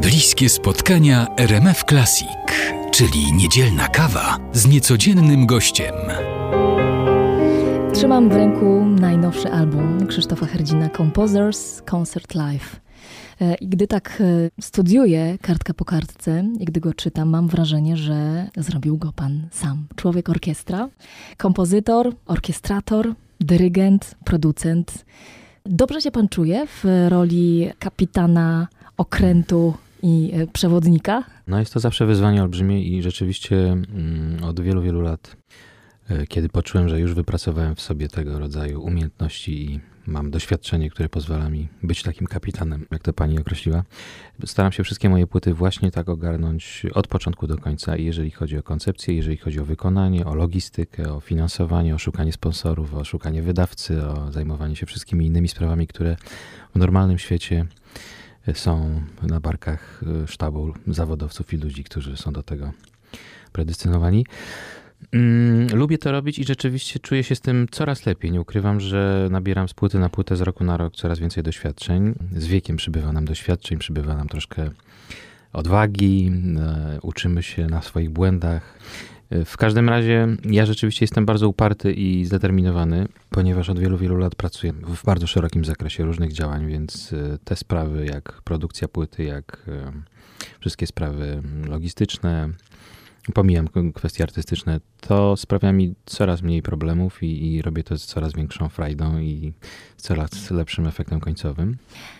Bliskie 0.00 0.48
spotkania 0.48 1.26
RMF 1.36 1.84
Classic, 1.84 2.28
czyli 2.90 3.32
niedzielna 3.32 3.88
kawa 3.88 4.38
z 4.52 4.66
niecodziennym 4.66 5.46
gościem. 5.46 5.94
Trzymam 7.92 8.28
w 8.28 8.32
ręku 8.32 8.84
najnowszy 8.84 9.52
album 9.52 10.06
Krzysztofa 10.06 10.46
Herdzina 10.46 10.88
Composers 10.90 11.82
Concert 11.82 12.34
Live. 12.34 12.80
E, 13.40 13.54
I 13.54 13.68
gdy 13.68 13.86
tak 13.86 14.18
e, 14.20 14.50
studiuję 14.60 15.38
kartka 15.42 15.74
po 15.74 15.84
kartce 15.84 16.44
i 16.60 16.64
gdy 16.64 16.80
go 16.80 16.94
czytam, 16.94 17.28
mam 17.28 17.48
wrażenie, 17.48 17.96
że 17.96 18.48
zrobił 18.56 18.98
go 18.98 19.12
pan 19.12 19.48
sam. 19.52 19.86
Człowiek 19.96 20.28
orkiestra, 20.28 20.88
kompozytor, 21.36 22.12
orkiestrator, 22.26 23.14
dyrygent, 23.40 24.14
producent. 24.24 25.04
Dobrze 25.66 26.00
się 26.00 26.10
pan 26.10 26.28
czuje 26.28 26.66
w 26.66 27.06
roli 27.08 27.70
kapitana 27.78 28.68
okrętu 28.96 29.74
i 30.04 30.30
e, 30.34 30.46
przewodnika? 30.46 31.24
No 31.46 31.58
jest 31.58 31.72
to 31.72 31.80
zawsze 31.80 32.06
wyzwanie 32.06 32.42
olbrzymie 32.42 32.84
i 32.84 33.02
rzeczywiście 33.02 33.56
mm, 33.56 34.44
od 34.44 34.60
wielu, 34.60 34.82
wielu 34.82 35.00
lat, 35.00 35.36
kiedy 36.28 36.48
poczułem, 36.48 36.88
że 36.88 37.00
już 37.00 37.14
wypracowałem 37.14 37.74
w 37.74 37.80
sobie 37.80 38.08
tego 38.08 38.38
rodzaju 38.38 38.82
umiejętności 38.82 39.70
i 39.70 39.80
mam 40.06 40.30
doświadczenie, 40.30 40.90
które 40.90 41.08
pozwala 41.08 41.50
mi 41.50 41.68
być 41.82 42.02
takim 42.02 42.26
kapitanem, 42.26 42.86
jak 42.90 43.02
to 43.02 43.12
pani 43.12 43.38
określiła. 43.38 43.84
Staram 44.44 44.72
się 44.72 44.84
wszystkie 44.84 45.08
moje 45.08 45.26
płyty 45.26 45.54
właśnie 45.54 45.90
tak 45.90 46.08
ogarnąć 46.08 46.86
od 46.94 47.08
początku 47.08 47.46
do 47.46 47.58
końca, 47.58 47.96
jeżeli 47.96 48.30
chodzi 48.30 48.58
o 48.58 48.62
koncepcję, 48.62 49.14
jeżeli 49.14 49.36
chodzi 49.36 49.60
o 49.60 49.64
wykonanie, 49.64 50.26
o 50.26 50.34
logistykę, 50.34 51.14
o 51.14 51.20
finansowanie, 51.20 51.94
o 51.94 51.98
szukanie 51.98 52.32
sponsorów, 52.32 52.94
o 52.94 53.04
szukanie 53.04 53.42
wydawcy, 53.42 54.06
o 54.06 54.32
zajmowanie 54.32 54.76
się 54.76 54.86
wszystkimi 54.86 55.26
innymi 55.26 55.48
sprawami, 55.48 55.86
które 55.86 56.16
w 56.74 56.78
normalnym 56.78 57.18
świecie 57.18 57.66
są 58.54 59.02
na 59.22 59.40
barkach 59.40 60.00
sztabu 60.26 60.74
zawodowców 60.86 61.52
i 61.52 61.56
ludzi, 61.56 61.84
którzy 61.84 62.16
są 62.16 62.32
do 62.32 62.42
tego 62.42 62.72
predystynowani. 63.52 64.26
Mm, 65.12 65.66
lubię 65.74 65.98
to 65.98 66.12
robić 66.12 66.38
i 66.38 66.44
rzeczywiście 66.44 66.98
czuję 66.98 67.22
się 67.22 67.34
z 67.34 67.40
tym 67.40 67.66
coraz 67.70 68.06
lepiej. 68.06 68.32
Nie 68.32 68.40
ukrywam, 68.40 68.80
że 68.80 69.28
nabieram 69.30 69.68
z 69.68 69.74
płyty 69.74 69.98
na 69.98 70.08
płytę, 70.08 70.36
z 70.36 70.40
roku 70.40 70.64
na 70.64 70.76
rok 70.76 70.96
coraz 70.96 71.18
więcej 71.18 71.42
doświadczeń. 71.42 72.14
Z 72.36 72.46
wiekiem 72.46 72.76
przybywa 72.76 73.12
nam 73.12 73.24
doświadczeń, 73.24 73.78
przybywa 73.78 74.14
nam 74.14 74.28
troszkę 74.28 74.70
odwagi, 75.52 76.32
e, 76.58 76.98
uczymy 77.02 77.42
się 77.42 77.66
na 77.66 77.82
swoich 77.82 78.10
błędach. 78.10 78.78
E, 79.30 79.44
w 79.44 79.56
każdym 79.56 79.88
razie 79.88 80.28
ja 80.44 80.66
rzeczywiście 80.66 81.04
jestem 81.04 81.26
bardzo 81.26 81.48
uparty 81.48 81.92
i 81.92 82.24
zdeterminowany, 82.24 83.08
ponieważ 83.30 83.70
od 83.70 83.78
wielu, 83.78 83.98
wielu 83.98 84.16
lat 84.16 84.34
pracuję 84.34 84.72
w 84.72 85.04
bardzo 85.04 85.26
szerokim 85.26 85.64
zakresie 85.64 86.04
różnych 86.04 86.32
działań, 86.32 86.66
więc 86.66 87.12
e, 87.12 87.38
te 87.44 87.56
sprawy 87.56 88.06
jak 88.06 88.42
produkcja 88.44 88.88
płyty, 88.88 89.24
jak 89.24 89.66
wszystkie 90.60 90.86
sprawy 90.86 91.42
logistyczne, 91.68 92.48
pomijam 93.32 93.68
kwestie 93.94 94.24
artystyczne, 94.24 94.80
to 95.00 95.36
sprawia 95.36 95.72
mi 95.72 95.94
coraz 96.06 96.42
mniej 96.42 96.62
problemów 96.62 97.22
i, 97.22 97.54
i, 97.54 97.62
robię 97.62 97.84
to 97.84 97.98
z 97.98 98.06
coraz 98.06 98.32
większą 98.32 98.68
frajdą 98.68 99.18
i 99.18 99.52
z 99.96 100.02
coraz 100.02 100.50
lepszym 100.50 100.86
efektem 100.86 101.20
końcowym. 101.20 101.76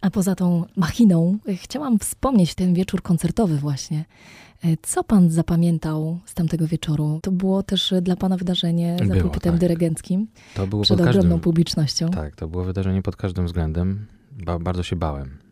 A 0.00 0.10
poza 0.10 0.34
tą 0.34 0.64
machiną 0.76 1.38
chciałam 1.56 1.98
wspomnieć 1.98 2.54
ten 2.54 2.74
wieczór 2.74 3.02
koncertowy 3.02 3.56
właśnie. 3.56 4.04
E, 4.64 4.76
co 4.82 5.04
pan 5.04 5.30
zapamiętał 5.30 6.18
z 6.26 6.34
tamtego 6.34 6.66
wieczoru? 6.66 7.20
To 7.22 7.30
było 7.30 7.62
też 7.62 7.94
dla 8.02 8.16
pana 8.16 8.36
wydarzenie 8.36 8.96
za 8.98 9.04
było, 9.04 9.20
pulpitem 9.20 9.52
tak. 9.52 9.60
dyrygenckim 9.60 10.26
to 10.54 10.66
było 10.66 10.82
przed 10.82 11.00
ogromną 11.00 11.20
każdym, 11.22 11.40
publicznością. 11.40 12.10
Tak, 12.10 12.36
to 12.36 12.48
było 12.48 12.64
wydarzenie 12.64 13.02
pod 13.02 13.16
każdym 13.16 13.46
względem. 13.46 14.06
Ba 14.44 14.58
bardzo 14.58 14.82
się 14.82 14.96
bałem. 14.96 15.47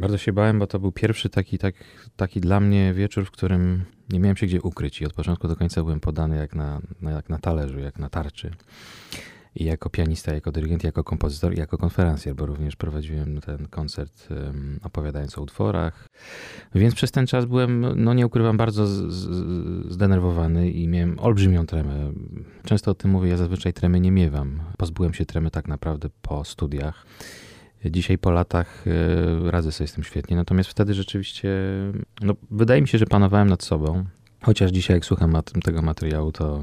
Bardzo 0.00 0.18
się 0.18 0.32
bałem, 0.32 0.58
bo 0.58 0.66
to 0.66 0.78
był 0.78 0.92
pierwszy 0.92 1.28
taki, 1.28 1.58
tak, 1.58 1.74
taki 2.16 2.40
dla 2.40 2.60
mnie 2.60 2.94
wieczór, 2.94 3.24
w 3.24 3.30
którym 3.30 3.84
nie 4.10 4.20
miałem 4.20 4.36
się 4.36 4.46
gdzie 4.46 4.62
ukryć 4.62 5.00
i 5.00 5.06
od 5.06 5.12
początku 5.12 5.48
do 5.48 5.56
końca 5.56 5.82
byłem 5.82 6.00
podany 6.00 6.36
jak 6.36 6.54
na, 6.54 6.80
jak 7.02 7.28
na 7.28 7.38
talerzu, 7.38 7.78
jak 7.78 7.98
na 7.98 8.08
tarczy. 8.08 8.50
I 9.54 9.64
jako 9.64 9.90
pianista, 9.90 10.34
jako 10.34 10.52
dyrygent, 10.52 10.84
jako 10.84 11.04
kompozytor, 11.04 11.58
jako 11.58 11.78
konferencjer, 11.78 12.34
bo 12.34 12.46
również 12.46 12.76
prowadziłem 12.76 13.40
ten 13.40 13.66
koncert 13.66 14.28
um, 14.30 14.80
opowiadając 14.82 15.38
o 15.38 15.42
utworach. 15.42 16.06
Więc 16.74 16.94
przez 16.94 17.10
ten 17.10 17.26
czas 17.26 17.44
byłem, 17.44 18.04
no 18.04 18.14
nie 18.14 18.26
ukrywam, 18.26 18.56
bardzo 18.56 18.86
z, 18.86 19.12
z, 19.12 19.92
zdenerwowany 19.92 20.70
i 20.70 20.88
miałem 20.88 21.18
olbrzymią 21.18 21.66
tremę. 21.66 22.12
Często 22.64 22.90
o 22.90 22.94
tym 22.94 23.10
mówię, 23.10 23.28
ja 23.28 23.36
zazwyczaj 23.36 23.72
tremy 23.72 24.00
nie 24.00 24.12
miewam. 24.12 24.60
Pozbyłem 24.76 25.14
się 25.14 25.26
tremy 25.26 25.50
tak 25.50 25.68
naprawdę 25.68 26.08
po 26.22 26.44
studiach. 26.44 27.06
Dzisiaj 27.84 28.18
po 28.18 28.30
latach 28.30 28.84
e, 28.86 29.50
radzę 29.50 29.72
sobie 29.72 29.88
z 29.88 29.92
tym 29.92 30.04
świetnie, 30.04 30.36
natomiast 30.36 30.70
wtedy 30.70 30.94
rzeczywiście, 30.94 31.50
no, 32.20 32.34
wydaje 32.50 32.82
mi 32.82 32.88
się, 32.88 32.98
że 32.98 33.06
panowałem 33.06 33.48
nad 33.48 33.62
sobą. 33.62 34.04
Chociaż 34.42 34.70
dzisiaj, 34.70 34.96
jak 34.96 35.04
słucham 35.04 35.42
tego 35.64 35.82
materiału, 35.82 36.32
to 36.32 36.62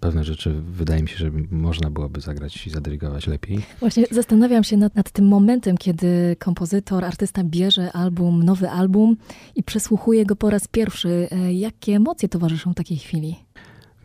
pewne 0.00 0.24
rzeczy 0.24 0.54
wydaje 0.62 1.02
mi 1.02 1.08
się, 1.08 1.16
że 1.16 1.30
można 1.50 1.90
byłoby 1.90 2.20
zagrać 2.20 2.66
i 2.66 2.70
zadyrygować 2.70 3.26
lepiej. 3.26 3.62
Właśnie 3.80 4.04
zastanawiam 4.10 4.64
się 4.64 4.76
nad, 4.76 4.94
nad, 4.94 5.10
tym 5.10 5.28
momentem, 5.28 5.76
kiedy 5.78 6.36
kompozytor, 6.38 7.04
artysta 7.04 7.44
bierze 7.44 7.92
album, 7.92 8.42
nowy 8.42 8.70
album 8.70 9.16
i 9.54 9.62
przesłuchuje 9.62 10.26
go 10.26 10.36
po 10.36 10.50
raz 10.50 10.68
pierwszy. 10.68 11.28
E, 11.30 11.52
jakie 11.52 11.92
emocje 11.92 12.28
towarzyszą 12.28 12.74
takiej 12.74 12.96
chwili? 12.96 13.36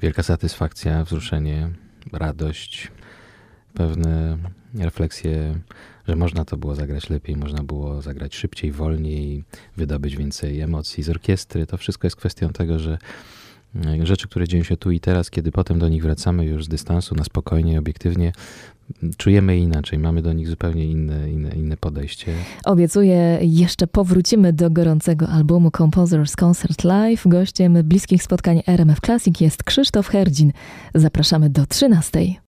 Wielka 0.01 0.23
satysfakcja, 0.23 1.03
wzruszenie, 1.03 1.69
radość, 2.11 2.91
pewne 3.73 4.37
refleksje, 4.73 5.55
że 6.07 6.15
można 6.15 6.45
to 6.45 6.57
było 6.57 6.75
zagrać 6.75 7.09
lepiej, 7.09 7.35
można 7.35 7.63
było 7.63 8.01
zagrać 8.01 8.35
szybciej, 8.35 8.71
wolniej, 8.71 9.43
wydobyć 9.77 10.15
więcej 10.15 10.61
emocji 10.61 11.03
z 11.03 11.09
orkiestry. 11.09 11.65
To 11.65 11.77
wszystko 11.77 12.07
jest 12.07 12.17
kwestią 12.17 12.49
tego, 12.49 12.79
że 12.79 12.97
e, 13.85 14.05
rzeczy, 14.05 14.27
które 14.27 14.47
dzieją 14.47 14.63
się 14.63 14.77
tu 14.77 14.91
i 14.91 14.99
teraz, 14.99 15.29
kiedy 15.29 15.51
potem 15.51 15.79
do 15.79 15.89
nich 15.89 16.03
wracamy 16.03 16.45
już 16.45 16.65
z 16.65 16.67
dystansu, 16.67 17.15
na 17.15 17.23
spokojnie, 17.23 17.79
obiektywnie, 17.79 18.31
czujemy 19.17 19.55
je 19.55 19.63
inaczej, 19.63 19.99
mamy 19.99 20.21
do 20.21 20.33
nich 20.33 20.47
zupełnie 20.47 20.85
inne, 20.85 21.31
inne, 21.31 21.49
inne 21.49 21.77
podejście. 21.77 22.33
Obiecuję, 22.65 23.39
jeszcze 23.41 23.87
powrócimy 23.87 24.53
do 24.53 24.71
gorącego 24.71 25.27
albumu 25.27 25.71
Composers 25.71 26.35
Concert 26.35 26.83
Live. 26.83 27.23
Gościem 27.25 27.77
bliskich 27.83 28.23
spotkań 28.23 28.63
RMF 28.67 28.99
Classic 28.99 29.41
jest 29.41 29.63
Krzysztof 29.63 30.07
Herdzin. 30.07 30.51
Zapraszamy 30.95 31.49
do 31.49 31.65
13. 31.65 32.19